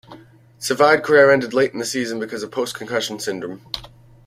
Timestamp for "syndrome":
3.19-3.61